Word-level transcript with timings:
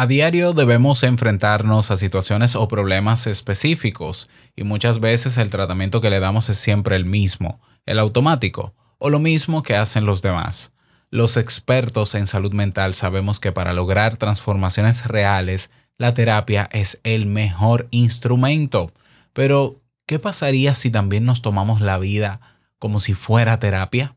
A 0.00 0.06
diario 0.06 0.52
debemos 0.52 1.02
enfrentarnos 1.02 1.90
a 1.90 1.96
situaciones 1.96 2.54
o 2.54 2.68
problemas 2.68 3.26
específicos 3.26 4.28
y 4.54 4.62
muchas 4.62 5.00
veces 5.00 5.38
el 5.38 5.50
tratamiento 5.50 6.00
que 6.00 6.08
le 6.08 6.20
damos 6.20 6.48
es 6.50 6.56
siempre 6.56 6.94
el 6.94 7.04
mismo, 7.04 7.60
el 7.84 7.98
automático, 7.98 8.76
o 8.98 9.10
lo 9.10 9.18
mismo 9.18 9.64
que 9.64 9.74
hacen 9.74 10.06
los 10.06 10.22
demás. 10.22 10.72
Los 11.10 11.36
expertos 11.36 12.14
en 12.14 12.26
salud 12.26 12.52
mental 12.52 12.94
sabemos 12.94 13.40
que 13.40 13.50
para 13.50 13.72
lograr 13.72 14.16
transformaciones 14.18 15.04
reales, 15.04 15.72
la 15.96 16.14
terapia 16.14 16.68
es 16.70 17.00
el 17.02 17.26
mejor 17.26 17.88
instrumento. 17.90 18.92
Pero, 19.32 19.82
¿qué 20.06 20.20
pasaría 20.20 20.76
si 20.76 20.92
también 20.92 21.24
nos 21.24 21.42
tomamos 21.42 21.80
la 21.80 21.98
vida 21.98 22.40
como 22.78 23.00
si 23.00 23.14
fuera 23.14 23.58
terapia? 23.58 24.14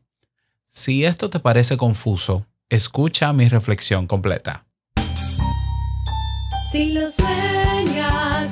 Si 0.68 1.04
esto 1.04 1.28
te 1.28 1.40
parece 1.40 1.76
confuso, 1.76 2.46
escucha 2.68 3.32
mi 3.32 3.48
reflexión 3.48 4.06
completa. 4.06 4.64
Si 6.72 6.90
lo 6.90 7.06
sueñas, 7.12 8.50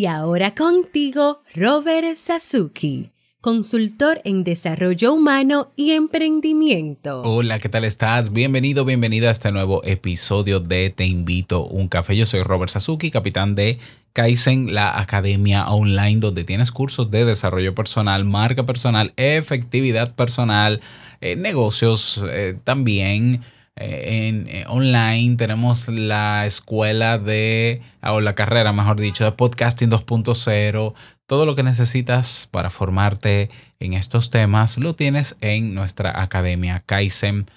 Y 0.00 0.06
ahora 0.06 0.54
contigo, 0.54 1.42
Robert 1.54 2.16
Sasuki, 2.16 3.10
consultor 3.42 4.22
en 4.24 4.44
desarrollo 4.44 5.12
humano 5.12 5.72
y 5.76 5.90
emprendimiento. 5.90 7.20
Hola, 7.20 7.58
¿qué 7.58 7.68
tal 7.68 7.84
estás? 7.84 8.32
Bienvenido, 8.32 8.86
bienvenida 8.86 9.28
a 9.28 9.32
este 9.32 9.52
nuevo 9.52 9.84
episodio 9.84 10.58
de 10.58 10.88
Te 10.88 11.04
invito 11.04 11.66
un 11.66 11.88
café. 11.88 12.16
Yo 12.16 12.24
soy 12.24 12.42
Robert 12.42 12.70
Sasuki, 12.70 13.10
capitán 13.10 13.54
de 13.54 13.78
Kaizen, 14.14 14.72
la 14.72 14.98
academia 14.98 15.68
online 15.68 16.20
donde 16.20 16.44
tienes 16.44 16.72
cursos 16.72 17.10
de 17.10 17.26
desarrollo 17.26 17.74
personal, 17.74 18.24
marca 18.24 18.64
personal, 18.64 19.12
efectividad 19.18 20.14
personal, 20.14 20.80
eh, 21.20 21.36
negocios 21.36 22.24
eh, 22.26 22.56
también. 22.64 23.42
Eh, 23.76 24.28
En, 24.28 24.46
eh, 24.48 24.64
online 24.68 25.36
tenemos 25.36 25.88
la 25.88 26.46
escuela 26.46 27.18
de, 27.18 27.82
o 28.02 28.20
la 28.20 28.34
carrera, 28.34 28.72
mejor 28.72 29.00
dicho, 29.00 29.24
de 29.24 29.32
podcasting 29.32 29.90
2.0. 29.90 30.94
Todo 31.26 31.46
lo 31.46 31.54
que 31.54 31.62
necesitas 31.62 32.48
para 32.50 32.70
formarte 32.70 33.50
en 33.78 33.94
estos 33.94 34.30
temas 34.30 34.78
lo 34.78 34.94
tienes 34.94 35.36
en 35.40 35.74
nuestra 35.74 36.22
academia 36.22 36.82
kaizen.com. 36.84 37.50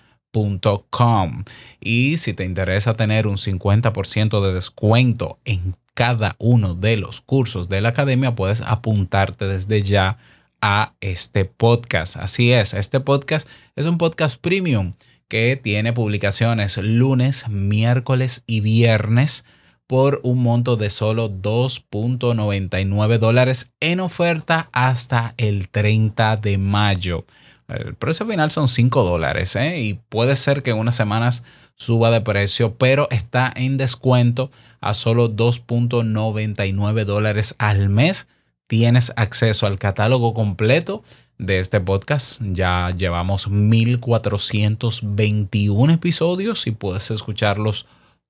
Y 1.81 2.17
si 2.17 2.33
te 2.33 2.45
interesa 2.45 2.93
tener 2.93 3.27
un 3.27 3.37
50% 3.37 4.45
de 4.45 4.53
descuento 4.53 5.39
en 5.45 5.75
cada 5.93 6.35
uno 6.39 6.73
de 6.75 6.97
los 6.97 7.21
cursos 7.21 7.69
de 7.69 7.81
la 7.81 7.89
academia, 7.89 8.35
puedes 8.35 8.61
apuntarte 8.61 9.47
desde 9.47 9.81
ya 9.81 10.17
a 10.61 10.93
este 11.01 11.45
podcast. 11.45 12.17
Así 12.17 12.51
es, 12.51 12.73
este 12.73 12.99
podcast 12.99 13.49
es 13.75 13.85
un 13.85 13.97
podcast 13.97 14.39
premium 14.39 14.93
que 15.33 15.55
tiene 15.55 15.93
publicaciones 15.93 16.77
lunes, 16.77 17.49
miércoles 17.49 18.43
y 18.45 18.61
viernes 18.61 19.45
por 19.87 20.19
un 20.21 20.43
monto 20.43 20.75
de 20.77 20.91
solo 20.91 21.31
2.99 21.31 23.17
dólares 23.17 23.71
en 23.79 23.99
oferta 23.99 24.69
hasta 24.73 25.33
el 25.37 25.69
30 25.69 26.37
de 26.37 26.59
mayo. 26.59 27.25
El 27.67 27.95
precio 27.95 28.27
final 28.27 28.51
son 28.51 28.67
5 28.67 29.03
dólares 29.03 29.55
¿eh? 29.55 29.79
y 29.79 29.95
puede 29.95 30.35
ser 30.35 30.61
que 30.61 30.69
en 30.69 30.77
unas 30.77 30.93
semanas 30.93 31.43
suba 31.73 32.11
de 32.11 32.21
precio, 32.21 32.75
pero 32.75 33.07
está 33.09 33.51
en 33.55 33.77
descuento 33.77 34.51
a 34.81 34.93
solo 34.93 35.31
2.99 35.31 37.05
dólares 37.05 37.55
al 37.57 37.89
mes. 37.89 38.27
Tienes 38.67 39.11
acceso 39.15 39.65
al 39.65 39.79
catálogo 39.79 40.35
completo 40.35 41.01
de 41.37 41.59
este 41.59 41.79
podcast. 41.79 42.41
Ya 42.41 42.89
llevamos 42.89 43.47
1421 43.47 45.93
episodios 45.93 46.65
y 46.67 46.71
puedes 46.71 47.11
escucharlos 47.11 47.85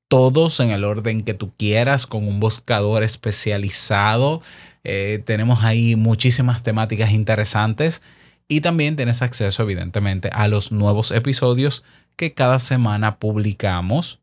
todos 0.09 0.59
en 0.59 0.71
el 0.71 0.83
orden 0.83 1.23
que 1.23 1.33
tú 1.33 1.53
quieras 1.57 2.05
con 2.07 2.27
un 2.27 2.39
buscador 2.39 3.03
especializado. 3.03 4.41
Eh, 4.83 5.21
tenemos 5.25 5.63
ahí 5.63 5.95
muchísimas 5.95 6.63
temáticas 6.63 7.11
interesantes 7.11 8.01
y 8.47 8.61
también 8.61 8.95
tienes 8.95 9.21
acceso 9.21 9.61
evidentemente 9.63 10.29
a 10.31 10.47
los 10.47 10.71
nuevos 10.71 11.11
episodios 11.11 11.83
que 12.15 12.33
cada 12.33 12.59
semana 12.59 13.17
publicamos 13.17 14.19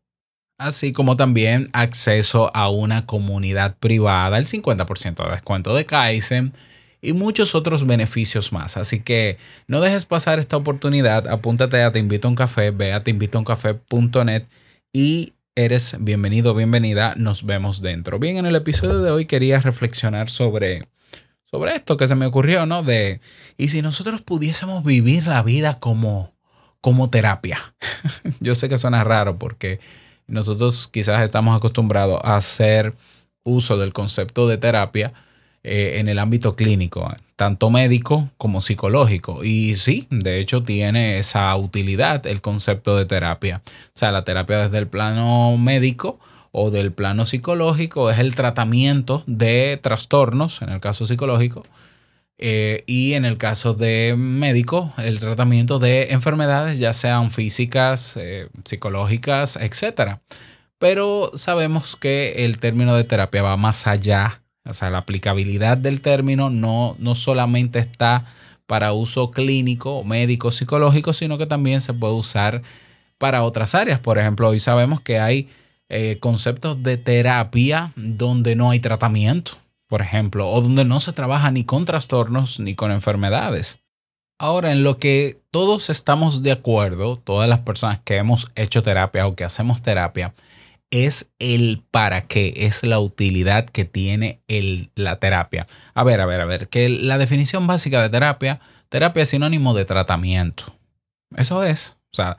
así 0.61 0.93
como 0.93 1.17
también 1.17 1.69
acceso 1.73 2.55
a 2.55 2.69
una 2.69 3.07
comunidad 3.07 3.77
privada, 3.77 4.37
el 4.37 4.45
50% 4.45 5.25
de 5.25 5.31
descuento 5.31 5.73
de 5.73 5.87
Kaizen 5.87 6.53
y 7.01 7.13
muchos 7.13 7.55
otros 7.55 7.85
beneficios 7.85 8.53
más. 8.53 8.77
Así 8.77 8.99
que 8.99 9.37
no 9.67 9.81
dejes 9.81 10.05
pasar 10.05 10.39
esta 10.39 10.57
oportunidad, 10.57 11.27
apúntate 11.27 11.81
a 11.81 11.91
Te 11.91 11.99
Invito 11.99 12.27
a 12.27 12.31
un 12.31 12.35
Café, 12.35 12.71
ve 12.71 12.93
a 12.93 13.03
teinvitoauncafé.net 13.03 14.45
y 14.93 15.33
eres 15.55 15.97
bienvenido, 15.99 16.53
bienvenida, 16.53 17.13
nos 17.17 17.45
vemos 17.45 17.81
dentro. 17.81 18.19
Bien, 18.19 18.37
en 18.37 18.45
el 18.45 18.55
episodio 18.55 18.99
de 18.99 19.11
hoy 19.11 19.25
quería 19.25 19.59
reflexionar 19.59 20.29
sobre, 20.29 20.83
sobre 21.49 21.75
esto 21.75 21.97
que 21.97 22.07
se 22.07 22.15
me 22.15 22.27
ocurrió, 22.27 22.65
¿no? 22.65 22.83
De, 22.83 23.19
y 23.57 23.69
si 23.69 23.81
nosotros 23.81 24.21
pudiésemos 24.21 24.83
vivir 24.83 25.27
la 25.27 25.41
vida 25.43 25.79
como, 25.79 26.33
como 26.81 27.09
terapia. 27.09 27.73
Yo 28.39 28.53
sé 28.55 28.69
que 28.69 28.77
suena 28.77 29.03
raro 29.03 29.37
porque 29.39 29.79
nosotros 30.27 30.87
quizás 30.87 31.23
estamos 31.23 31.57
acostumbrados 31.57 32.21
a 32.23 32.37
hacer 32.37 32.93
uso 33.43 33.77
del 33.77 33.91
concepto 33.91 34.47
de 34.47 34.57
terapia 34.57 35.13
eh, 35.63 35.99
en 35.99 36.07
el 36.09 36.19
ámbito 36.19 36.55
clínico, 36.55 37.13
tanto 37.35 37.69
médico 37.69 38.29
como 38.37 38.61
psicológico. 38.61 39.43
Y 39.43 39.75
sí, 39.75 40.07
de 40.09 40.39
hecho 40.39 40.63
tiene 40.63 41.19
esa 41.19 41.55
utilidad 41.55 42.25
el 42.27 42.41
concepto 42.41 42.97
de 42.97 43.05
terapia. 43.05 43.61
O 43.65 43.91
sea, 43.93 44.11
la 44.11 44.23
terapia 44.23 44.57
desde 44.57 44.79
el 44.79 44.87
plano 44.87 45.57
médico 45.57 46.19
o 46.51 46.71
del 46.71 46.91
plano 46.91 47.25
psicológico 47.25 48.09
es 48.09 48.19
el 48.19 48.35
tratamiento 48.35 49.23
de 49.27 49.79
trastornos, 49.81 50.61
en 50.61 50.69
el 50.69 50.79
caso 50.79 51.05
psicológico, 51.05 51.63
eh, 52.43 52.83
y 52.87 53.13
en 53.13 53.23
el 53.23 53.37
caso 53.37 53.75
de 53.75 54.15
médico, 54.17 54.91
el 54.97 55.19
tratamiento 55.19 55.77
de 55.77 56.07
enfermedades, 56.09 56.79
ya 56.79 56.91
sean 56.93 57.29
físicas, 57.29 58.17
eh, 58.17 58.49
psicológicas, 58.65 59.57
etc. 59.57 60.17
Pero 60.79 61.31
sabemos 61.35 61.95
que 61.95 62.45
el 62.45 62.57
término 62.57 62.95
de 62.95 63.03
terapia 63.03 63.43
va 63.43 63.57
más 63.57 63.85
allá. 63.85 64.40
O 64.65 64.73
sea, 64.73 64.89
la 64.89 64.99
aplicabilidad 64.99 65.77
del 65.77 66.01
término 66.01 66.49
no, 66.49 66.95
no 66.99 67.15
solamente 67.15 67.79
está 67.79 68.25
para 68.67 68.93
uso 68.93 69.31
clínico, 69.31 70.03
médico, 70.03 70.51
psicológico, 70.51 71.13
sino 71.13 71.37
que 71.37 71.45
también 71.47 71.81
se 71.81 71.93
puede 71.93 72.13
usar 72.13 72.61
para 73.17 73.43
otras 73.43 73.75
áreas. 73.75 73.99
Por 73.99 74.17
ejemplo, 74.17 74.49
hoy 74.49 74.59
sabemos 74.59 75.01
que 75.01 75.19
hay 75.19 75.49
eh, 75.89 76.17
conceptos 76.19 76.81
de 76.83 76.97
terapia 76.97 77.91
donde 77.95 78.55
no 78.55 78.71
hay 78.71 78.79
tratamiento 78.79 79.61
por 79.91 80.01
ejemplo, 80.01 80.49
o 80.49 80.61
donde 80.61 80.85
no 80.85 81.01
se 81.01 81.11
trabaja 81.11 81.51
ni 81.51 81.65
con 81.65 81.83
trastornos 81.83 82.61
ni 82.61 82.75
con 82.75 82.91
enfermedades. 82.91 83.79
Ahora, 84.39 84.71
en 84.71 84.85
lo 84.85 84.95
que 84.95 85.41
todos 85.51 85.89
estamos 85.89 86.43
de 86.43 86.53
acuerdo, 86.53 87.17
todas 87.17 87.49
las 87.49 87.59
personas 87.59 87.99
que 87.99 88.15
hemos 88.15 88.49
hecho 88.55 88.83
terapia 88.83 89.27
o 89.27 89.35
que 89.35 89.43
hacemos 89.43 89.81
terapia, 89.81 90.33
es 90.91 91.31
el 91.39 91.83
para 91.89 92.27
qué, 92.27 92.53
es 92.55 92.83
la 92.83 92.99
utilidad 92.99 93.65
que 93.65 93.85
tiene 93.85 94.41
el, 94.47 94.91
la 94.95 95.19
terapia. 95.19 95.67
A 95.93 96.03
ver, 96.03 96.21
a 96.21 96.25
ver, 96.25 96.41
a 96.41 96.45
ver, 96.45 96.67
que 96.67 96.89
la 96.89 97.17
definición 97.17 97.65
básica 97.65 98.01
de 98.01 98.09
terapia, 98.09 98.59
terapia 98.89 99.23
es 99.23 99.29
sinónimo 99.29 99.73
de 99.73 99.85
tratamiento. 99.85 100.75
Eso 101.35 101.63
es. 101.63 101.97
O 102.11 102.15
sea, 102.15 102.37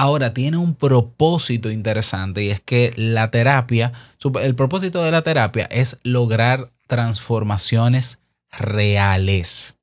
Ahora 0.00 0.32
tiene 0.32 0.56
un 0.56 0.76
propósito 0.76 1.70
interesante 1.70 2.42
y 2.42 2.48
es 2.48 2.60
que 2.62 2.94
la 2.96 3.30
terapia, 3.30 3.92
el 4.40 4.54
propósito 4.54 5.02
de 5.02 5.10
la 5.10 5.20
terapia 5.20 5.66
es 5.66 5.98
lograr 6.02 6.72
transformaciones 6.86 8.18
reales. 8.50 9.76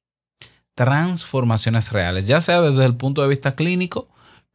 Transformaciones 0.73 1.91
reales, 1.91 2.25
ya 2.25 2.41
sea 2.41 2.61
desde 2.61 2.85
el 2.85 2.95
punto 2.95 3.21
de 3.21 3.27
vista 3.27 3.53
clínico, 3.53 4.07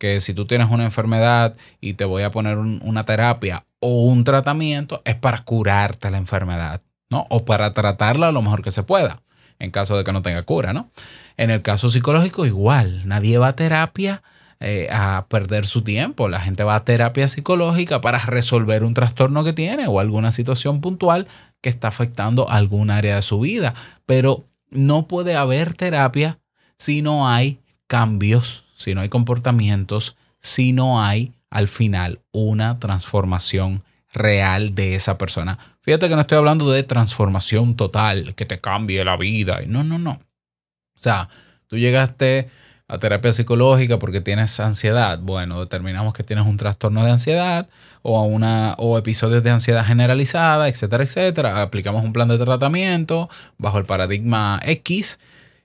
que 0.03 0.21
si 0.21 0.35
tú 0.35 0.47
tienes 0.47 0.69
una 0.69 0.83
enfermedad 0.83 1.57
y 1.81 1.95
te 1.95 2.05
voy 2.05 2.25
a 2.25 2.33
poner 2.33 2.59
un, 2.59 2.81
una 2.83 3.05
terapia 3.05 3.67
o 3.79 4.03
un 4.07 4.25
tratamiento, 4.25 5.01
es 5.05 5.15
para 5.15 5.45
curarte 5.45 6.11
la 6.11 6.19
enfermedad, 6.19 6.83
¿no? 7.09 7.25
O 7.31 7.45
para 7.45 7.71
tratarla 7.71 8.33
lo 8.33 8.43
mejor 8.43 8.65
que 8.65 8.73
se 8.73 8.83
pueda, 8.83 9.23
en 9.61 9.71
caso 9.71 9.97
de 9.97 10.03
que 10.03 10.13
no 10.13 10.21
tenga 10.21 10.43
cura, 10.43 10.73
¿no? 10.73 10.91
En 11.37 11.53
el 11.53 11.63
caso 11.63 11.89
psicológico, 11.89 12.45
igual, 12.47 13.03
nadie 13.07 13.39
va 13.39 13.47
a 13.47 13.55
terapia 13.55 14.25
eh, 14.59 14.89
a 14.91 15.27
perder 15.29 15.67
su 15.67 15.83
tiempo. 15.83 16.29
La 16.29 16.41
gente 16.41 16.65
va 16.65 16.75
a 16.75 16.85
terapia 16.85 17.29
psicológica 17.29 18.01
para 18.01 18.19
resolver 18.19 18.83
un 18.83 18.95
trastorno 18.95 19.45
que 19.45 19.53
tiene 19.53 19.87
o 19.87 20.01
alguna 20.01 20.33
situación 20.33 20.81
puntual 20.81 21.29
que 21.61 21.69
está 21.69 21.87
afectando 21.87 22.51
algún 22.51 22.91
área 22.91 23.15
de 23.15 23.23
su 23.23 23.39
vida. 23.39 23.75
Pero 24.05 24.47
no 24.69 25.07
puede 25.07 25.37
haber 25.37 25.75
terapia 25.75 26.41
si 26.77 27.03
no 27.03 27.29
hay 27.29 27.61
cambios, 27.87 28.65
si 28.83 28.95
no 28.95 29.01
hay 29.01 29.09
comportamientos, 29.09 30.17
si 30.39 30.73
no 30.73 31.03
hay 31.03 31.33
al 31.51 31.69
final 31.69 32.21
una 32.33 32.79
transformación 32.79 33.85
real 34.13 34.75
de 34.75 34.95
esa 34.95 35.19
persona. 35.19 35.59
Fíjate 35.83 36.09
que 36.09 36.15
no 36.15 36.21
estoy 36.21 36.39
hablando 36.39 36.71
de 36.71 36.83
transformación 36.83 37.77
total, 37.77 38.35
que 38.35 38.45
te 38.45 38.61
cambie 38.61 39.05
la 39.05 39.17
vida. 39.17 39.61
No, 39.67 39.85
no, 39.85 39.99
no. 39.99 40.13
O 40.13 40.99
sea, 40.99 41.29
tú 41.67 41.77
llegaste 41.77 42.49
a 42.89 42.99
terapia 42.99 43.33
psicológica 43.33 43.99
porque 43.99 44.21
tienes 44.21 44.59
ansiedad. 44.61 45.19
Bueno, 45.19 45.61
determinamos 45.61 46.13
que 46.13 46.25
tienes 46.25 46.47
un 46.47 46.57
trastorno 46.57 47.05
de 47.05 47.11
ansiedad 47.11 47.69
o, 48.03 48.23
una, 48.23 48.75
o 48.79 48.99
episodios 48.99 49.43
de 49.43 49.51
ansiedad 49.51 49.87
generalizada, 49.87 50.69
etcétera, 50.69 51.05
etcétera. 51.05 51.63
Aplicamos 51.63 52.05
un 52.05 52.13
plan 52.13 52.29
de 52.29 52.39
tratamiento 52.39 53.31
bajo 53.57 53.79
el 53.79 53.87
paradigma 53.87 54.61
X 54.63 55.19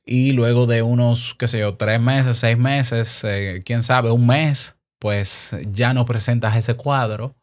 y 0.07 0.31
luego 0.31 0.65
de 0.65 0.81
unos, 0.81 1.35
qué 1.37 1.47
sé 1.47 1.59
yo, 1.59 1.75
tres 1.75 1.99
meses, 1.99 2.37
seis 2.37 2.57
meses, 2.57 3.23
eh, 3.25 3.61
quién 3.65 3.83
sabe, 3.83 4.09
un 4.09 4.25
mes, 4.25 4.77
pues 4.99 5.55
ya 5.71 5.93
no 5.93 6.05
presentas 6.05 6.55
ese 6.55 6.75
cuadro. 6.75 7.35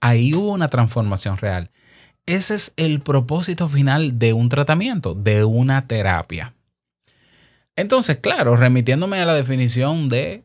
Ahí 0.00 0.32
hubo 0.32 0.52
una 0.52 0.68
transformación 0.68 1.36
real. 1.38 1.70
Ese 2.26 2.54
es 2.54 2.72
el 2.76 3.00
propósito 3.00 3.68
final 3.68 4.18
de 4.18 4.32
un 4.32 4.48
tratamiento, 4.48 5.14
de 5.14 5.44
una 5.44 5.86
terapia. 5.86 6.54
Entonces, 7.76 8.18
claro, 8.18 8.56
remitiéndome 8.56 9.20
a 9.20 9.26
la 9.26 9.34
definición 9.34 10.08
de 10.08 10.44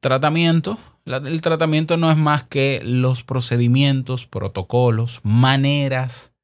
tratamiento, 0.00 0.78
el 1.06 1.40
tratamiento 1.40 1.96
no 1.96 2.10
es 2.10 2.16
más 2.16 2.44
que 2.44 2.80
los 2.84 3.24
procedimientos, 3.24 4.26
protocolos, 4.26 5.20
maneras 5.22 6.34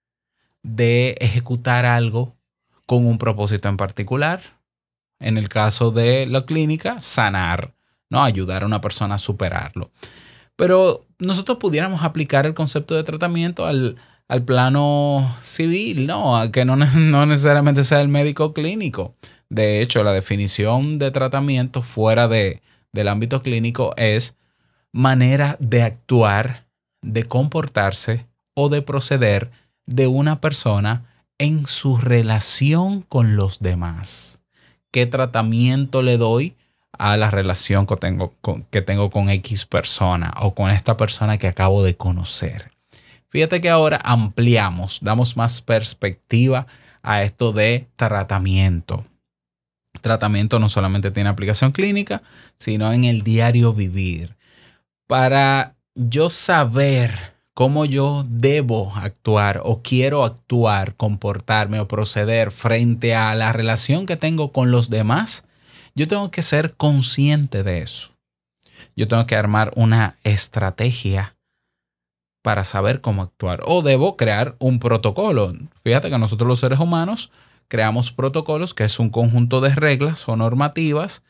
de 0.62 1.16
ejecutar 1.20 1.84
algo 1.84 2.36
con 2.86 3.06
un 3.06 3.18
propósito 3.18 3.68
en 3.68 3.76
particular. 3.76 4.40
En 5.22 5.38
el 5.38 5.48
caso 5.48 5.90
de 5.90 6.26
la 6.26 6.44
clínica, 6.44 7.00
sanar, 7.00 7.72
¿no? 8.10 8.22
Ayudar 8.22 8.62
a 8.62 8.66
una 8.66 8.80
persona 8.80 9.14
a 9.14 9.18
superarlo. 9.18 9.90
Pero 10.56 11.06
nosotros 11.18 11.58
pudiéramos 11.58 12.02
aplicar 12.02 12.46
el 12.46 12.54
concepto 12.54 12.94
de 12.94 13.04
tratamiento 13.04 13.66
al, 13.66 13.96
al 14.28 14.42
plano 14.42 15.36
civil, 15.42 16.06
¿no? 16.06 16.36
A 16.36 16.50
que 16.52 16.64
no, 16.64 16.76
no 16.98 17.26
necesariamente 17.26 17.84
sea 17.84 18.00
el 18.00 18.08
médico 18.08 18.52
clínico. 18.52 19.14
De 19.48 19.82
hecho, 19.82 20.02
la 20.02 20.12
definición 20.12 20.98
de 20.98 21.10
tratamiento 21.10 21.82
fuera 21.82 22.28
de, 22.28 22.62
del 22.92 23.08
ámbito 23.08 23.42
clínico 23.42 23.94
es 23.96 24.36
manera 24.92 25.56
de 25.60 25.82
actuar, 25.82 26.66
de 27.02 27.24
comportarse 27.24 28.26
o 28.54 28.68
de 28.68 28.82
proceder 28.82 29.50
de 29.86 30.06
una 30.06 30.40
persona 30.40 31.06
en 31.38 31.66
su 31.66 31.96
relación 31.96 33.02
con 33.02 33.36
los 33.36 33.60
demás. 33.60 34.41
¿Qué 34.92 35.06
tratamiento 35.06 36.02
le 36.02 36.18
doy 36.18 36.54
a 36.92 37.16
la 37.16 37.30
relación 37.30 37.86
que 37.86 37.96
tengo 37.96 38.34
con, 38.42 38.64
que 38.64 38.82
tengo 38.82 39.10
con 39.10 39.30
X 39.30 39.64
persona 39.64 40.32
o 40.40 40.54
con 40.54 40.70
esta 40.70 40.98
persona 40.98 41.38
que 41.38 41.48
acabo 41.48 41.82
de 41.82 41.96
conocer? 41.96 42.70
Fíjate 43.30 43.62
que 43.62 43.70
ahora 43.70 43.98
ampliamos, 44.04 44.98
damos 45.00 45.38
más 45.38 45.62
perspectiva 45.62 46.66
a 47.02 47.22
esto 47.22 47.52
de 47.52 47.88
tratamiento. 47.96 49.06
Tratamiento 50.02 50.58
no 50.58 50.68
solamente 50.68 51.10
tiene 51.10 51.30
aplicación 51.30 51.72
clínica, 51.72 52.22
sino 52.58 52.92
en 52.92 53.04
el 53.04 53.22
diario 53.22 53.72
vivir. 53.72 54.36
Para 55.06 55.74
yo 55.94 56.28
saber 56.28 57.31
cómo 57.54 57.84
yo 57.84 58.24
debo 58.28 58.92
actuar 58.94 59.60
o 59.64 59.82
quiero 59.82 60.24
actuar, 60.24 60.94
comportarme 60.96 61.80
o 61.80 61.88
proceder 61.88 62.50
frente 62.50 63.14
a 63.14 63.34
la 63.34 63.52
relación 63.52 64.06
que 64.06 64.16
tengo 64.16 64.52
con 64.52 64.70
los 64.70 64.90
demás, 64.90 65.44
yo 65.94 66.08
tengo 66.08 66.30
que 66.30 66.42
ser 66.42 66.74
consciente 66.74 67.62
de 67.62 67.82
eso. 67.82 68.10
Yo 68.96 69.08
tengo 69.08 69.26
que 69.26 69.36
armar 69.36 69.72
una 69.76 70.18
estrategia 70.24 71.36
para 72.42 72.64
saber 72.64 73.00
cómo 73.00 73.22
actuar. 73.22 73.62
O 73.64 73.82
debo 73.82 74.16
crear 74.16 74.56
un 74.58 74.78
protocolo. 74.78 75.52
Fíjate 75.84 76.10
que 76.10 76.18
nosotros 76.18 76.48
los 76.48 76.60
seres 76.60 76.80
humanos 76.80 77.30
creamos 77.68 78.12
protocolos, 78.12 78.74
que 78.74 78.84
es 78.84 78.98
un 78.98 79.10
conjunto 79.10 79.60
de 79.60 79.74
reglas 79.74 80.28
o 80.28 80.36
normativas 80.36 81.22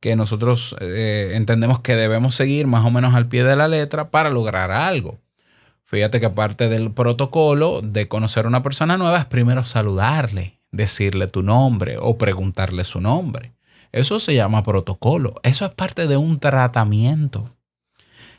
que 0.00 0.16
nosotros 0.16 0.74
eh, 0.80 1.32
entendemos 1.34 1.80
que 1.80 1.94
debemos 1.94 2.34
seguir 2.34 2.66
más 2.66 2.86
o 2.86 2.90
menos 2.90 3.14
al 3.14 3.28
pie 3.28 3.44
de 3.44 3.56
la 3.56 3.68
letra 3.68 4.10
para 4.10 4.30
lograr 4.30 4.70
algo. 4.70 5.18
Fíjate 5.90 6.20
que 6.20 6.26
aparte 6.26 6.68
del 6.68 6.92
protocolo 6.92 7.82
de 7.82 8.06
conocer 8.06 8.44
a 8.44 8.48
una 8.48 8.62
persona 8.62 8.96
nueva 8.96 9.18
es 9.18 9.26
primero 9.26 9.64
saludarle, 9.64 10.60
decirle 10.70 11.26
tu 11.26 11.42
nombre 11.42 11.96
o 11.98 12.16
preguntarle 12.16 12.84
su 12.84 13.00
nombre. 13.00 13.54
Eso 13.90 14.20
se 14.20 14.36
llama 14.36 14.62
protocolo. 14.62 15.34
Eso 15.42 15.64
es 15.64 15.72
parte 15.72 16.06
de 16.06 16.16
un 16.16 16.38
tratamiento. 16.38 17.44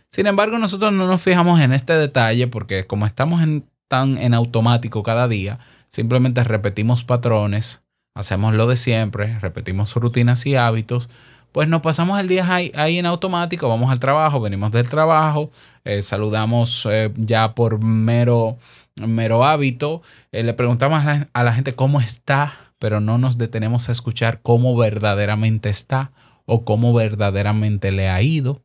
Sin 0.07 0.27
embargo, 0.27 0.59
nosotros 0.59 0.93
no 0.93 1.05
nos 1.07 1.21
fijamos 1.21 1.59
en 1.59 1.73
este 1.73 1.91
detalle 1.91 2.47
porque 2.47 2.87
como 2.87 3.05
estamos 3.05 3.41
en, 3.41 3.65
tan 3.89 4.17
en 4.17 4.33
automático 4.33 5.03
cada 5.03 5.27
día, 5.27 5.59
simplemente 5.89 6.45
repetimos 6.45 7.03
patrones, 7.03 7.81
hacemos 8.15 8.53
lo 8.53 8.65
de 8.65 8.77
siempre, 8.77 9.37
repetimos 9.39 9.93
rutinas 9.95 10.45
y 10.45 10.55
hábitos, 10.55 11.09
pues 11.51 11.67
nos 11.67 11.81
pasamos 11.81 12.19
el 12.19 12.27
día 12.27 12.47
ahí, 12.49 12.97
en 12.97 13.05
automático, 13.05 13.67
vamos 13.67 13.91
al 13.91 13.99
trabajo, 13.99 14.39
venimos 14.39 14.71
del 14.71 14.87
trabajo, 14.87 15.51
eh, 15.83 16.01
saludamos 16.01 16.87
eh, 16.89 17.11
ya 17.17 17.53
por 17.55 17.83
mero, 17.83 18.57
mero 18.95 19.43
hábito, 19.43 20.01
eh, 20.31 20.43
le 20.43 20.53
preguntamos 20.53 21.03
a 21.33 21.43
la, 21.43 21.53
gente 21.53 21.75
cómo 21.75 21.99
está, 21.99 22.73
pero 22.79 23.01
no 23.01 23.17
nos 23.17 23.37
detenemos 23.37 23.89
a 23.89 23.91
escuchar 23.91 24.41
cómo 24.41 24.77
verdaderamente 24.77 25.69
está 25.69 26.11
o 26.45 26.63
cómo 26.63 26.93
verdaderamente 26.93 27.91
le 27.91 28.09
ha 28.09 28.21
ido. 28.21 28.63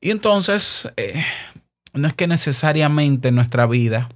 Y 0.00 0.10
entonces, 0.10 0.88
no 1.92 2.08
es 2.08 2.14
que 2.14 2.26
necesariamente 2.26 3.28
en 3.28 3.34
nuestra 3.34 3.66
vida 3.66 4.08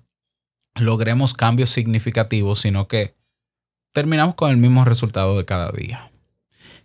logremos 0.77 1.35
cambios 1.35 1.71
significativos, 1.71 2.61
sino 2.61 2.89
que 2.89 3.13
terminamos 3.93 4.35
con 4.35 4.51
el 4.51 4.57
mismo 4.57 4.85
resultado 4.85 5.37
de 5.37 5.45
cada 5.45 5.71
día. 5.73 6.11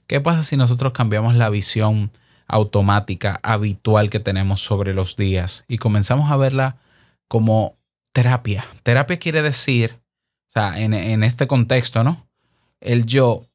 ¿Qué 0.09 0.19
pasa 0.19 0.41
si 0.41 0.57
nosotros 0.57 0.91
cambiamos 0.91 1.35
la 1.35 1.51
visión 1.51 2.09
automática, 2.47 3.39
habitual 3.43 4.09
que 4.09 4.19
tenemos 4.19 4.59
sobre 4.59 4.95
los 4.95 5.15
días 5.15 5.65
y 5.67 5.77
comenzamos 5.77 6.31
a 6.31 6.35
verla 6.35 6.77
como 7.27 7.77
terapia? 8.11 8.65
Terapia 8.81 9.19
quiere 9.19 9.43
decir, 9.43 9.99
o 10.49 10.51
sea, 10.51 10.79
en, 10.79 10.95
en 10.95 11.23
este 11.23 11.45
contexto, 11.45 12.03
¿no? 12.03 12.27
El 12.81 13.05
yo 13.05 13.45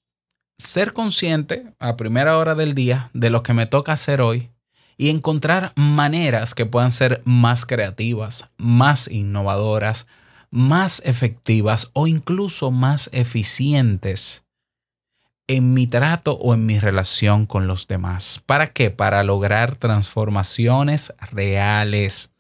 ser 0.56 0.92
consciente 0.92 1.73
a 1.80 1.96
primera 1.96 2.38
hora 2.38 2.54
del 2.54 2.76
día 2.76 3.11
de 3.14 3.30
lo 3.30 3.42
que 3.42 3.52
me 3.52 3.66
toca 3.66 3.90
hacer 3.90 4.20
hoy 4.20 4.50
y 4.96 5.11
encontrar 5.11 5.73
maneras 5.75 6.54
que 6.54 6.66
puedan 6.66 6.92
ser 6.92 7.20
más 7.25 7.66
creativas, 7.66 8.49
más 8.58 9.11
innovadoras, 9.11 10.06
más 10.52 11.02
efectivas 11.04 11.90
o 11.94 12.06
incluso 12.06 12.70
más 12.70 13.11
eficientes 13.12 14.43
en 15.46 15.74
mi 15.74 15.86
trato 15.86 16.34
o 16.34 16.54
en 16.54 16.64
mi 16.66 16.78
relación 16.78 17.46
con 17.46 17.66
los 17.66 17.86
demás. 17.86 18.42
¿Para 18.46 18.68
qué? 18.68 18.90
Para 18.90 19.22
lograr 19.22 19.76
transformaciones 19.76 21.12
reales, 21.30 22.30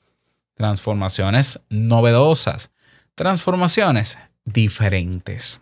transformaciones 0.54 1.62
novedosas, 1.68 2.70
transformaciones 3.14 4.18
diferentes. 4.44 5.60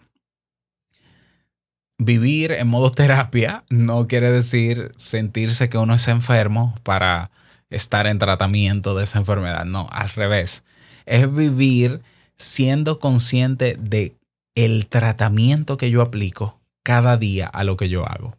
Vivir 1.98 2.52
en 2.52 2.68
modo 2.68 2.90
terapia 2.90 3.64
no 3.68 4.06
quiere 4.08 4.30
decir 4.30 4.92
sentirse 4.96 5.68
que 5.68 5.78
uno 5.78 5.94
es 5.94 6.08
enfermo 6.08 6.74
para 6.82 7.30
estar 7.70 8.06
en 8.06 8.18
tratamiento 8.18 8.94
de 8.94 9.04
esa 9.04 9.18
enfermedad. 9.18 9.64
No, 9.64 9.88
al 9.90 10.10
revés. 10.10 10.64
Es 11.06 11.32
vivir 11.32 12.02
siendo 12.36 12.98
consciente 12.98 13.76
de 13.80 14.14
el 14.54 14.88
tratamiento 14.88 15.76
que 15.76 15.90
yo 15.90 16.02
aplico 16.02 16.61
cada 16.82 17.16
día 17.16 17.46
a 17.46 17.64
lo 17.64 17.76
que 17.76 17.88
yo 17.88 18.06
hago. 18.06 18.36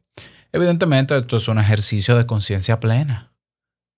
Evidentemente, 0.51 1.17
esto 1.17 1.37
es 1.37 1.47
un 1.47 1.59
ejercicio 1.59 2.15
de 2.15 2.25
conciencia 2.25 2.79
plena. 2.79 3.31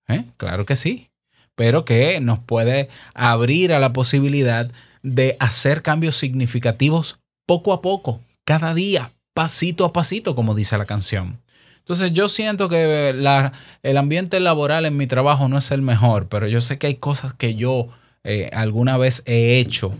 ¿Eh? 0.08 0.24
Claro 0.36 0.64
que 0.64 0.76
sí. 0.76 1.10
Pero 1.54 1.84
que 1.84 2.20
nos 2.20 2.38
puede 2.38 2.88
abrir 3.14 3.72
a 3.72 3.78
la 3.78 3.92
posibilidad 3.92 4.70
de 5.02 5.36
hacer 5.40 5.82
cambios 5.82 6.16
significativos 6.16 7.18
poco 7.46 7.72
a 7.72 7.80
poco, 7.80 8.20
cada 8.44 8.74
día, 8.74 9.10
pasito 9.34 9.84
a 9.84 9.92
pasito, 9.92 10.34
como 10.34 10.54
dice 10.54 10.76
la 10.76 10.84
canción. 10.84 11.40
Entonces 11.78 12.12
yo 12.12 12.26
siento 12.26 12.68
que 12.68 13.10
el 13.10 13.96
ambiente 13.96 14.40
laboral 14.40 14.86
en 14.86 14.96
mi 14.96 15.06
trabajo 15.06 15.48
no 15.48 15.58
es 15.58 15.70
el 15.70 15.82
mejor, 15.82 16.28
pero 16.28 16.48
yo 16.48 16.60
sé 16.60 16.78
que 16.78 16.88
hay 16.88 16.96
cosas 16.96 17.32
que 17.34 17.54
yo 17.54 17.88
eh, 18.24 18.50
alguna 18.52 18.96
vez 18.96 19.22
he 19.24 19.60
hecho 19.60 19.92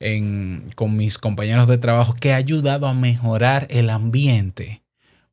en, 0.00 0.70
con 0.74 0.96
mis 0.96 1.18
compañeros 1.18 1.68
de 1.68 1.78
trabajo 1.78 2.14
que 2.14 2.32
ha 2.32 2.36
ayudado 2.36 2.86
a 2.86 2.94
mejorar 2.94 3.66
el 3.70 3.90
ambiente. 3.90 4.82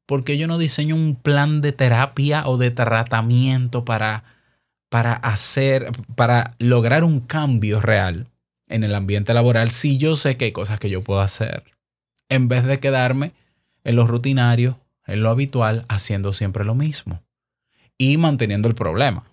¿Por 0.06 0.24
qué 0.24 0.38
yo 0.38 0.48
no 0.48 0.58
diseño 0.58 0.96
un 0.96 1.16
plan 1.16 1.62
de 1.62 1.72
terapia 1.72 2.48
o 2.48 2.58
de 2.58 2.72
tratamiento 2.72 3.86
para, 3.86 4.24
para 4.90 5.14
hacer, 5.14 5.92
para 6.16 6.56
lograr 6.60 7.04
un 7.04 7.20
cambio 7.20 7.82
real 7.82 8.28
en 8.68 8.84
el 8.84 8.96
ambiente 8.96 9.34
laboral 9.34 9.72
si 9.72 9.98
yo 9.98 10.16
sé 10.16 10.38
que 10.38 10.46
hay 10.46 10.52
cosas 10.52 10.80
que 10.80 10.90
yo 10.90 11.02
puedo 11.02 11.22
hacer? 11.22 11.64
En 12.30 12.48
vez 12.48 12.66
de 12.66 12.80
quedarme 12.80 13.34
en 13.84 13.96
lo 13.96 14.08
rutinario, 14.08 14.80
en 15.08 15.22
lo 15.22 15.30
habitual, 15.30 15.86
haciendo 15.88 16.34
siempre 16.34 16.66
lo 16.66 16.76
mismo 16.76 17.22
y 17.98 18.18
manteniendo 18.18 18.68
el 18.68 18.76
problema 18.76 19.24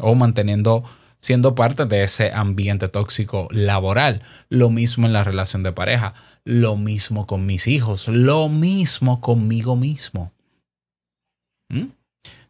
o 0.00 0.14
manteniendo 0.14 0.84
siendo 1.18 1.54
parte 1.54 1.86
de 1.86 2.04
ese 2.04 2.32
ambiente 2.32 2.88
tóxico 2.88 3.48
laboral. 3.50 4.22
Lo 4.48 4.70
mismo 4.70 5.06
en 5.06 5.12
la 5.12 5.24
relación 5.24 5.62
de 5.62 5.72
pareja, 5.72 6.14
lo 6.44 6.76
mismo 6.76 7.26
con 7.26 7.46
mis 7.46 7.66
hijos, 7.66 8.08
lo 8.08 8.48
mismo 8.48 9.20
conmigo 9.20 9.76
mismo. 9.76 10.32
¿Mm? 11.68 11.86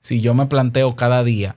Si 0.00 0.20
yo 0.20 0.34
me 0.34 0.46
planteo 0.46 0.94
cada 0.94 1.24
día, 1.24 1.56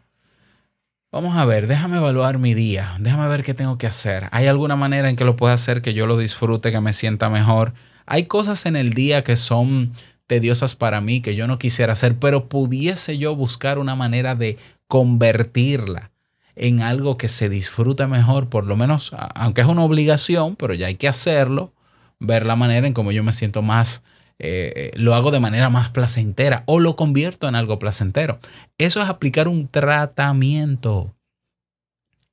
vamos 1.11 1.35
a 1.35 1.45
ver, 1.45 1.67
déjame 1.67 1.97
evaluar 1.97 2.37
mi 2.37 2.53
día, 2.53 2.95
déjame 2.99 3.27
ver 3.27 3.43
qué 3.43 3.53
tengo 3.53 3.77
que 3.77 3.87
hacer. 3.87 4.27
¿Hay 4.31 4.47
alguna 4.47 4.75
manera 4.75 5.09
en 5.09 5.15
que 5.15 5.25
lo 5.25 5.35
pueda 5.35 5.53
hacer 5.53 5.81
que 5.81 5.93
yo 5.93 6.07
lo 6.07 6.17
disfrute, 6.17 6.71
que 6.71 6.79
me 6.79 6.93
sienta 6.93 7.29
mejor? 7.29 7.73
Hay 8.05 8.25
cosas 8.25 8.65
en 8.65 8.75
el 8.75 8.93
día 8.93 9.23
que 9.23 9.35
son 9.35 9.91
tediosas 10.25 10.75
para 10.75 11.01
mí, 11.01 11.21
que 11.21 11.35
yo 11.35 11.47
no 11.47 11.59
quisiera 11.59 11.93
hacer, 11.93 12.17
pero 12.17 12.49
pudiese 12.49 13.17
yo 13.17 13.35
buscar 13.35 13.77
una 13.79 13.95
manera 13.95 14.35
de 14.35 14.57
convertirla 14.87 16.11
en 16.59 16.81
algo 16.81 17.17
que 17.17 17.27
se 17.27 17.49
disfrute 17.49 18.05
mejor, 18.05 18.49
por 18.49 18.65
lo 18.65 18.75
menos, 18.75 19.11
aunque 19.33 19.61
es 19.61 19.67
una 19.67 19.83
obligación, 19.83 20.55
pero 20.55 20.73
ya 20.73 20.87
hay 20.87 20.95
que 20.95 21.07
hacerlo, 21.07 21.73
ver 22.19 22.45
la 22.45 22.55
manera 22.55 22.85
en 22.85 22.93
cómo 22.93 23.11
yo 23.11 23.23
me 23.23 23.31
siento 23.31 23.61
más, 23.61 24.03
eh, 24.39 24.91
lo 24.95 25.15
hago 25.15 25.31
de 25.31 25.39
manera 25.39 25.69
más 25.69 25.89
placentera 25.89 26.63
o 26.65 26.79
lo 26.79 26.95
convierto 26.95 27.47
en 27.47 27.55
algo 27.55 27.79
placentero. 27.79 28.39
Eso 28.77 29.01
es 29.01 29.09
aplicar 29.09 29.47
un 29.47 29.67
tratamiento. 29.67 31.15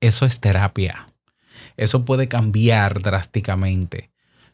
Eso 0.00 0.26
es 0.26 0.40
terapia. 0.40 1.06
Eso 1.76 2.04
puede 2.04 2.28
cambiar 2.28 3.02
drásticamente 3.02 4.11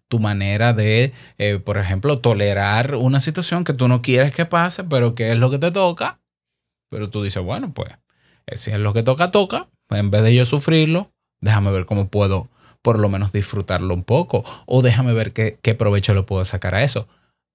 tu 0.08 0.18
manera 0.18 0.74
de, 0.74 1.14
eh, 1.38 1.58
por 1.58 1.78
ejemplo, 1.78 2.18
tolerar 2.18 2.96
una 2.96 3.20
situación 3.20 3.64
que 3.64 3.72
tú 3.72 3.88
no 3.88 4.02
quieres 4.02 4.34
que 4.34 4.44
pase, 4.44 4.84
pero 4.84 5.14
que 5.14 5.32
es 5.32 5.38
lo 5.38 5.50
que 5.50 5.58
te 5.58 5.70
toca. 5.70 6.20
Pero 6.90 7.08
tú 7.08 7.22
dices, 7.22 7.42
bueno, 7.42 7.72
pues 7.72 7.90
eh, 7.92 7.96
si 8.52 8.70
es 8.70 8.78
lo 8.78 8.92
que 8.92 9.02
toca, 9.02 9.30
toca. 9.30 9.68
En 9.90 10.10
vez 10.10 10.22
de 10.22 10.34
yo 10.34 10.44
sufrirlo, 10.44 11.12
déjame 11.40 11.70
ver 11.70 11.86
cómo 11.86 12.08
puedo 12.08 12.48
por 12.82 12.98
lo 12.98 13.08
menos 13.08 13.32
disfrutarlo 13.32 13.94
un 13.94 14.04
poco. 14.04 14.44
O 14.66 14.82
déjame 14.82 15.12
ver 15.12 15.32
qué, 15.32 15.58
qué 15.62 15.74
provecho 15.74 16.14
le 16.14 16.22
puedo 16.22 16.44
sacar 16.44 16.74
a 16.74 16.82
eso. 16.82 17.08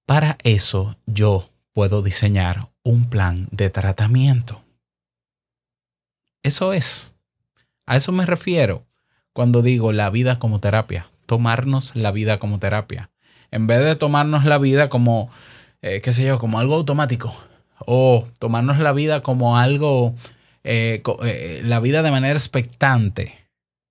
Para 0.06 0.38
eso 0.42 0.96
yo 1.06 1.48
puedo 1.74 2.02
diseñar 2.02 2.68
un 2.82 3.08
plan 3.08 3.48
de 3.50 3.70
tratamiento. 3.70 4.62
Eso 6.42 6.72
es. 6.72 7.14
A 7.86 7.96
eso 7.96 8.12
me 8.12 8.26
refiero 8.26 8.86
cuando 9.32 9.62
digo 9.62 9.92
la 9.92 10.10
vida 10.10 10.38
como 10.38 10.60
terapia. 10.60 11.08
Tomarnos 11.26 11.94
la 11.94 12.10
vida 12.10 12.38
como 12.38 12.58
terapia. 12.58 13.10
En 13.50 13.66
vez 13.66 13.84
de 13.84 13.96
tomarnos 13.96 14.44
la 14.44 14.58
vida 14.58 14.88
como, 14.88 15.30
eh, 15.82 16.00
qué 16.02 16.12
sé 16.12 16.24
yo, 16.24 16.38
como 16.38 16.58
algo 16.58 16.74
automático. 16.74 17.34
O 17.86 18.26
tomarnos 18.38 18.78
la 18.78 18.92
vida 18.92 19.22
como 19.22 19.58
algo 19.58 20.14
eh, 20.64 21.02
eh, 21.24 21.60
la 21.64 21.80
vida 21.80 22.02
de 22.02 22.10
manera 22.10 22.34
expectante, 22.34 23.34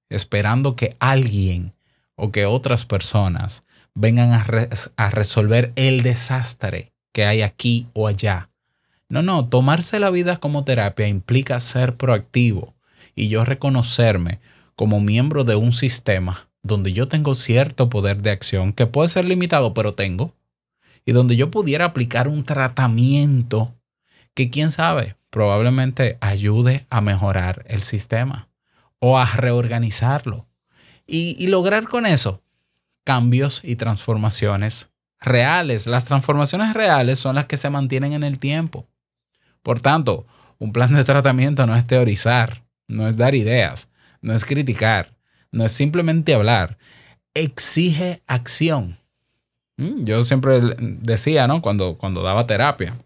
esperando 0.10 0.76
que 0.76 0.96
alguien 1.00 1.74
o 2.16 2.32
que 2.32 2.46
otras 2.46 2.86
personas 2.86 3.64
vengan 3.94 4.32
a, 4.34 4.46
a 4.96 5.10
resolver 5.10 5.72
el 5.76 6.04
desastre 6.04 6.92
que 7.14 7.26
hay 7.26 7.42
aquí 7.42 7.88
o 7.94 8.08
allá. 8.08 8.50
No, 9.10 9.22
no, 9.22 9.48
tomarse 9.48 10.00
la 10.00 10.10
vida 10.10 10.38
como 10.38 10.64
terapia 10.64 11.08
implica 11.08 11.60
ser 11.60 11.96
proactivo 11.96 12.76
y 13.16 13.30
yo 13.30 13.44
reconocerme 13.44 14.40
como 14.76 15.02
miembro 15.02 15.44
de 15.44 15.56
un 15.56 15.74
sistema 15.74 16.48
donde 16.62 16.94
yo 16.94 17.08
tengo 17.08 17.34
cierto 17.34 17.90
poder 17.90 18.22
de 18.22 18.30
acción 18.32 18.74
que 18.74 18.86
puede 18.86 19.10
ser 19.10 19.26
limitado, 19.26 19.74
pero 19.74 19.94
tengo, 19.94 20.34
y 21.06 21.14
donde 21.14 21.36
yo 21.36 21.50
pudiera 21.50 21.86
aplicar 21.86 22.28
un 22.28 22.44
tratamiento 22.44 23.74
que 24.34 24.50
quién 24.50 24.72
sabe, 24.72 25.16
probablemente 25.30 26.18
ayude 26.22 26.86
a 26.90 27.02
mejorar 27.02 27.64
el 27.68 27.84
sistema 27.84 28.50
o 29.00 29.18
a 29.18 29.26
reorganizarlo 29.26 30.48
y, 31.06 31.48
lograr 31.48 31.88
con 31.88 32.06
eso 32.06 32.42
cambios 33.04 33.62
y 33.64 33.78
transformaciones 33.78 34.90
reales. 35.22 35.88
Las 35.88 36.06
transformaciones 36.06 36.74
reales 36.74 37.20
son 37.20 37.36
las 37.36 37.46
que 37.46 37.56
se 37.56 37.70
mantienen 37.70 38.14
en 38.14 38.24
el 38.24 38.40
tiempo. 38.40 38.88
Por 39.64 39.80
tanto, 39.80 40.28
un 40.60 40.74
plan 40.74 40.94
de 40.94 41.04
tratamiento 41.04 41.66
no 41.66 41.76
es 41.76 41.88
teorizar, 41.88 42.64
no 42.88 43.08
es 43.08 43.16
dar 43.16 43.36
ideas, 43.36 43.90
no 44.22 44.34
es 44.34 44.44
criticar, 44.44 45.16
no 45.52 45.64
es 45.64 45.72
simplemente 45.72 46.34
hablar, 46.34 46.78
exige 47.34 48.22
acción. 48.28 48.98
Mm, 49.78 50.04
yo 50.04 50.24
siempre 50.24 50.60
decía, 50.80 51.48
¿no? 51.48 51.62
Cuando, 51.62 51.98
cuando 51.98 52.24
daba 52.24 52.48
terapia, 52.48 52.98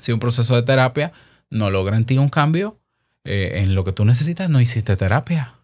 si 0.00 0.12
un 0.12 0.20
proceso 0.20 0.54
de 0.54 0.62
terapia 0.62 1.12
no 1.50 1.70
logra 1.70 1.96
en 1.96 2.04
ti 2.04 2.18
un 2.18 2.28
cambio 2.28 2.78
eh, 3.24 3.62
en 3.62 3.74
lo 3.74 3.84
que 3.84 3.92
tú 3.92 4.04
necesitas, 4.04 4.50
no 4.50 4.60
hiciste 4.60 4.96
terapia. 4.96 5.54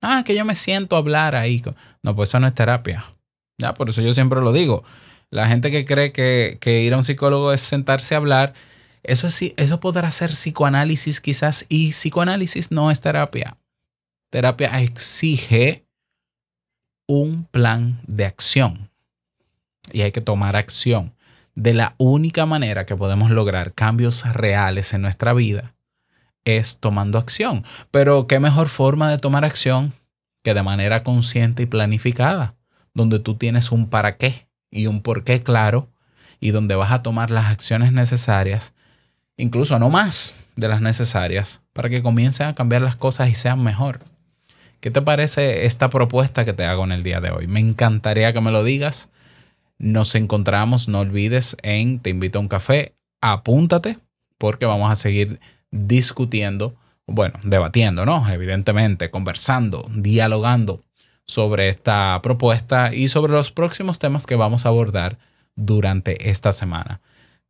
Ah, 0.00 0.22
que 0.24 0.34
yo 0.34 0.44
me 0.44 0.54
siento 0.54 0.96
a 0.96 1.00
hablar 1.00 1.34
ahí. 1.34 1.62
No, 2.02 2.14
pues 2.14 2.30
eso 2.30 2.40
no 2.40 2.46
es 2.46 2.54
terapia. 2.54 3.04
Ya, 3.58 3.74
por 3.74 3.88
eso 3.88 4.00
yo 4.00 4.14
siempre 4.14 4.40
lo 4.40 4.52
digo. 4.52 4.84
La 5.30 5.48
gente 5.48 5.70
que 5.70 5.84
cree 5.84 6.12
que, 6.12 6.58
que 6.60 6.82
ir 6.82 6.94
a 6.94 6.96
un 6.96 7.04
psicólogo 7.04 7.52
es 7.52 7.60
sentarse 7.60 8.14
a 8.14 8.18
hablar, 8.18 8.54
eso, 9.02 9.26
es, 9.26 9.42
eso 9.56 9.80
podrá 9.80 10.10
ser 10.10 10.30
psicoanálisis 10.30 11.20
quizás, 11.20 11.66
y 11.68 11.90
psicoanálisis 11.90 12.70
no 12.70 12.90
es 12.90 13.00
terapia. 13.00 13.56
Terapia 14.30 14.80
exige 14.80 15.86
un 17.06 17.44
plan 17.44 17.98
de 18.06 18.26
acción 18.26 18.90
y 19.92 20.02
hay 20.02 20.12
que 20.12 20.20
tomar 20.20 20.56
acción 20.56 21.14
de 21.58 21.74
la 21.74 21.96
única 21.98 22.46
manera 22.46 22.86
que 22.86 22.94
podemos 22.94 23.32
lograr 23.32 23.74
cambios 23.74 24.24
reales 24.32 24.94
en 24.94 25.02
nuestra 25.02 25.32
vida 25.32 25.74
es 26.44 26.78
tomando 26.78 27.18
acción. 27.18 27.64
Pero 27.90 28.28
qué 28.28 28.38
mejor 28.38 28.68
forma 28.68 29.10
de 29.10 29.16
tomar 29.18 29.44
acción 29.44 29.92
que 30.44 30.54
de 30.54 30.62
manera 30.62 31.02
consciente 31.02 31.64
y 31.64 31.66
planificada, 31.66 32.54
donde 32.94 33.18
tú 33.18 33.34
tienes 33.34 33.72
un 33.72 33.90
para 33.90 34.18
qué 34.18 34.46
y 34.70 34.86
un 34.86 35.02
por 35.02 35.24
qué 35.24 35.42
claro 35.42 35.88
y 36.38 36.52
donde 36.52 36.76
vas 36.76 36.92
a 36.92 37.02
tomar 37.02 37.32
las 37.32 37.46
acciones 37.46 37.90
necesarias, 37.90 38.72
incluso 39.36 39.80
no 39.80 39.90
más 39.90 40.38
de 40.54 40.68
las 40.68 40.80
necesarias, 40.80 41.60
para 41.72 41.88
que 41.88 42.04
comiencen 42.04 42.46
a 42.46 42.54
cambiar 42.54 42.82
las 42.82 42.94
cosas 42.94 43.30
y 43.30 43.34
sean 43.34 43.64
mejor. 43.64 43.98
¿Qué 44.78 44.92
te 44.92 45.02
parece 45.02 45.66
esta 45.66 45.90
propuesta 45.90 46.44
que 46.44 46.52
te 46.52 46.64
hago 46.64 46.84
en 46.84 46.92
el 46.92 47.02
día 47.02 47.20
de 47.20 47.32
hoy? 47.32 47.48
Me 47.48 47.58
encantaría 47.58 48.32
que 48.32 48.40
me 48.40 48.52
lo 48.52 48.62
digas. 48.62 49.10
Nos 49.78 50.14
encontramos, 50.14 50.88
no 50.88 51.00
olvides, 51.00 51.56
en 51.62 52.00
Te 52.00 52.10
invito 52.10 52.38
a 52.38 52.42
un 52.42 52.48
café. 52.48 52.94
Apúntate 53.20 53.98
porque 54.38 54.66
vamos 54.66 54.90
a 54.90 54.96
seguir 54.96 55.40
discutiendo, 55.70 56.74
bueno, 57.06 57.38
debatiendo, 57.42 58.06
¿no? 58.06 58.28
Evidentemente, 58.28 59.10
conversando, 59.10 59.88
dialogando 59.94 60.82
sobre 61.26 61.68
esta 61.68 62.20
propuesta 62.22 62.94
y 62.94 63.08
sobre 63.08 63.32
los 63.32 63.52
próximos 63.52 63.98
temas 63.98 64.26
que 64.26 64.36
vamos 64.36 64.64
a 64.64 64.70
abordar 64.70 65.18
durante 65.54 66.30
esta 66.30 66.52
semana. 66.52 67.00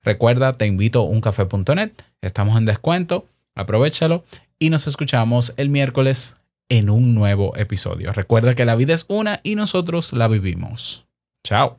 Recuerda, 0.03 0.53
te 0.53 0.67
invito 0.67 1.01
a 1.01 1.05
uncafé.net. 1.05 1.93
Estamos 2.21 2.57
en 2.57 2.65
descuento. 2.65 3.29
Aprovechalo 3.55 4.25
y 4.59 4.71
nos 4.71 4.87
escuchamos 4.87 5.55
el 5.57 5.69
miércoles 5.69 6.37
en 6.69 6.91
un 6.91 7.15
nuevo 7.15 7.57
episodio. 7.57 8.13
Recuerda 8.13 8.55
que 8.55 8.65
la 8.65 8.77
vida 8.77 8.95
es 8.95 9.05
una 9.09 9.41
y 9.43 9.55
nosotros 9.55 10.13
la 10.13 10.29
vivimos. 10.29 11.07
Chao. 11.45 11.77